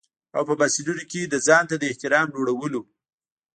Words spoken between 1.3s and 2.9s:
ځانته د احترام لوړولو.